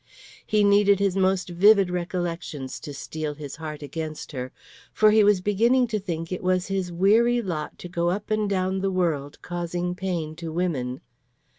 [0.47, 4.51] He needed his most vivid recollections to steel his heart against her;
[4.91, 8.49] for he was beginning to think it was his weary lot to go up and
[8.49, 11.01] down the world causing pain to women.